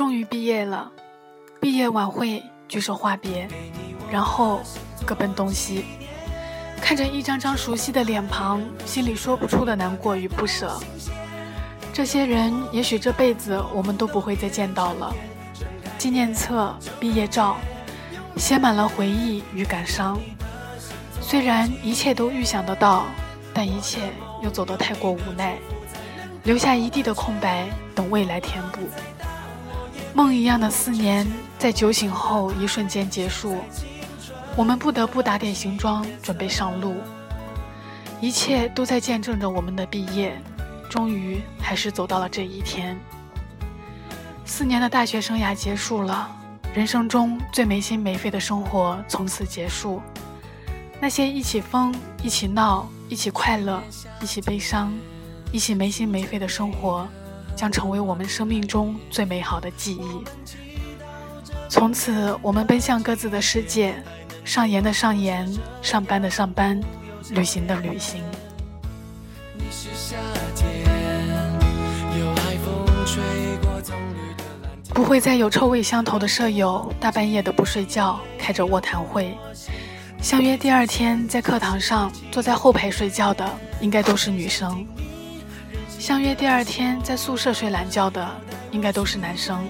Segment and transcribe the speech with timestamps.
[0.00, 0.90] 终于毕业了，
[1.60, 3.46] 毕业晚会举手话别，
[4.10, 4.62] 然后
[5.04, 5.84] 各奔东西。
[6.80, 10.80] 看着一张张熟悉的脸庞，心里说不出的难过与不舍。
[11.92, 15.14] 这些人，也许这辈子我们都不会再见到了。
[15.98, 17.58] 纪念册、毕业照，
[18.38, 20.18] 写满了回忆与感伤。
[21.20, 23.04] 虽然一切都预想得到，
[23.52, 24.10] 但一切
[24.42, 25.58] 又走得太过无奈，
[26.44, 28.78] 留下一地的空白，等未来填补。
[30.12, 31.26] 梦一样的四年，
[31.58, 33.58] 在酒醒后一瞬间结束。
[34.56, 36.96] 我们不得不打点行装，准备上路。
[38.20, 40.36] 一切都在见证着我们的毕业，
[40.90, 42.98] 终于还是走到了这一天。
[44.44, 46.28] 四年的大学生涯结束了，
[46.74, 50.02] 人生中最没心没肺的生活从此结束。
[51.00, 53.80] 那些一起疯、一起闹、一起快乐、
[54.20, 54.92] 一起悲伤、
[55.52, 57.08] 一起没心没肺的生活，
[57.60, 60.24] 将成为我们生命中最美好的记忆。
[61.68, 64.02] 从此，我们奔向各自的世界。
[64.46, 65.46] 上研的上研，
[65.82, 66.80] 上班的上班，
[67.32, 68.22] 旅行的旅行。
[74.94, 79.36] 不会再有臭味相投的舍友，大半夜的不睡觉，开着卧谈会。
[80.22, 83.46] 相约第二天在课堂上坐在后排睡觉的，
[83.82, 84.86] 应该都是女生。
[86.00, 88.26] 相约第二天在宿舍睡懒觉的，
[88.70, 89.68] 应该都是男生。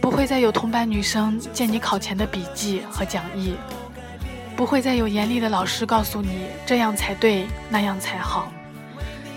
[0.00, 3.54] 不会再有同班女生见你考前的笔记和讲义，
[4.56, 8.52] 不会再有严厉的老师告诉你这样才对，那样才好。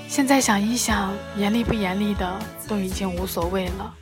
[0.08, 2.28] 现在想一想，严厉不严厉的
[2.67, 3.94] 都已经无所谓了。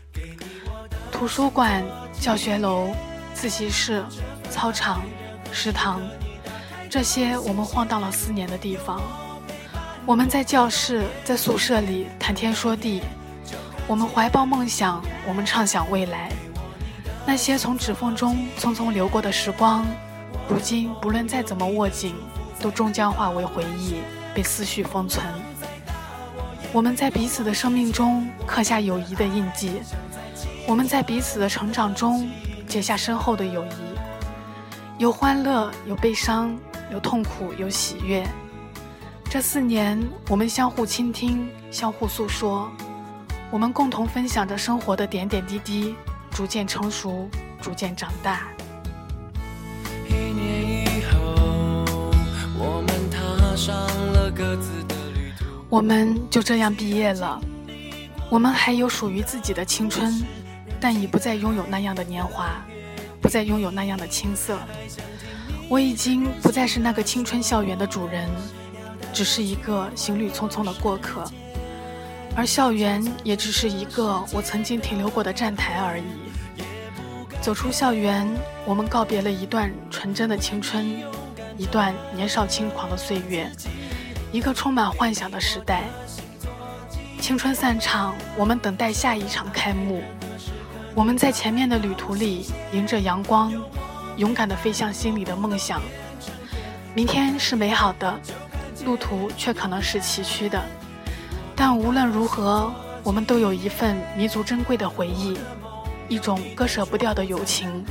[1.11, 1.83] 图书馆、
[2.21, 2.95] 教学楼、
[3.33, 4.01] 自习室、
[4.49, 5.01] 操场、
[5.51, 6.01] 食堂，
[6.89, 9.01] 这些我们晃荡了四年的地方，
[10.07, 13.01] 我们在教室、在宿舍里谈天说地，
[13.87, 16.31] 我们怀抱梦想，我们畅想未来。
[17.25, 19.83] 那些从指缝中匆匆流过的时光，
[20.47, 22.13] 如今不论再怎么握紧，
[22.59, 23.95] 都终将化为回忆，
[24.35, 25.25] 被思绪封存。
[26.71, 29.81] 我们在彼此的生命中刻下友谊的印记，
[30.67, 32.29] 我们在彼此的成长中
[32.67, 33.69] 结下深厚的友谊。
[34.99, 36.55] 有欢乐，有悲伤，
[36.91, 38.23] 有痛苦，有喜悦。
[39.29, 42.71] 这四年，我们相互倾听，相互诉说，
[43.51, 45.95] 我们共同分享着生活的点点滴滴。
[46.31, 47.29] 逐渐成熟，
[47.61, 48.47] 逐渐长大。
[50.09, 51.85] 一年以后，
[52.59, 53.73] 我们踏上
[54.11, 55.45] 了各自的旅途。
[55.69, 57.39] 我们就这样毕业了。
[58.29, 60.21] 我们还有属于自己的青春，
[60.77, 62.49] 但已不再拥有那样的年华，
[63.21, 64.59] 不再拥有那样的青涩。
[65.69, 68.29] 我已经不再是那个青春校园的主人，
[69.15, 71.23] 只是一个行旅匆匆的过客。
[72.35, 76.03] 而校园也只是一个我曾经停留过的站台而已。
[77.41, 78.27] 走出校园，
[78.65, 80.85] 我们告别了一段纯真的青春，
[81.57, 83.49] 一段年少轻狂的岁月，
[84.33, 85.83] 一个充满幻想的时代。
[87.21, 90.03] 青春散场，我们等待下一场开幕。
[90.93, 93.53] 我们在前面的旅途里，迎着阳光，
[94.17, 95.81] 勇敢地飞向心里的梦想。
[96.93, 98.19] 明天是美好的，
[98.85, 100.63] 路途却可能是崎岖的。
[101.55, 102.71] 但无论如何
[103.03, 105.37] 我们都有一份弥足珍贵的回忆
[106.07, 107.83] 一种割舍不掉的友情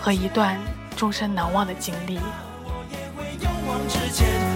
[0.00, 0.58] 和一段
[0.96, 2.18] 终身难忘的经历。
[2.64, 4.47] 我也会勇往直前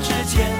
[0.00, 0.57] 之间